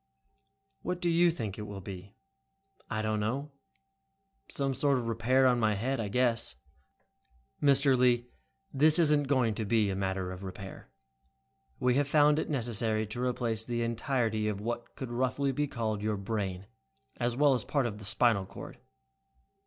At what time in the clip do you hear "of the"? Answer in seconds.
17.85-18.05